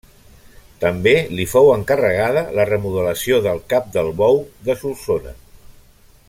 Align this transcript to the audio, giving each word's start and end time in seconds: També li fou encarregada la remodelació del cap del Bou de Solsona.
També 0.83 1.11
li 1.39 1.45
fou 1.51 1.69
encarregada 1.73 2.43
la 2.61 2.65
remodelació 2.71 3.39
del 3.49 3.61
cap 3.75 3.93
del 3.99 4.13
Bou 4.23 4.41
de 4.71 4.79
Solsona. 4.83 5.37